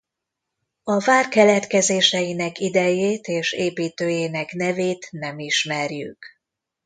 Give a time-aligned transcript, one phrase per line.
[0.83, 6.25] A vár keletkezéseinek idejét és építőjének nevét nem ismerjük.